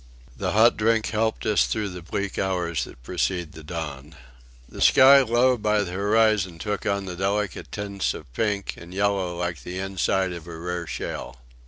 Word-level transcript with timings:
The 0.35 0.53
hot 0.53 0.77
drink 0.77 1.05
helped 1.11 1.45
us 1.45 1.67
through 1.67 1.89
the 1.89 2.01
bleak 2.01 2.39
hours 2.39 2.85
that 2.85 3.03
precede 3.03 3.51
the 3.51 3.63
dawn. 3.63 4.15
The 4.67 4.81
sky 4.81 5.21
low 5.21 5.57
by 5.57 5.83
the 5.83 5.91
horizon 5.91 6.57
took 6.57 6.87
on 6.87 7.05
the 7.05 7.15
delicate 7.15 7.71
tints 7.71 8.15
of 8.15 8.33
pink 8.33 8.73
and 8.77 8.95
yellow 8.95 9.37
like 9.37 9.61
the 9.61 9.77
inside 9.77 10.33
of 10.33 10.47
a 10.47 10.57
rare 10.57 10.87
shell. 10.87 11.37